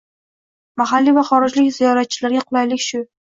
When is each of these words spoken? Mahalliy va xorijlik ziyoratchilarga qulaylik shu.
Mahalliy 0.81 1.15
va 1.17 1.25
xorijlik 1.27 1.69
ziyoratchilarga 1.77 2.45
qulaylik 2.49 2.85
shu. 2.89 3.05